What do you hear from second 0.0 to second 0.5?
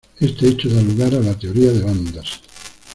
Este